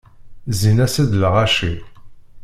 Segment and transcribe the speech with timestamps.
[0.51, 1.73] Zzin-as-d lɣaci.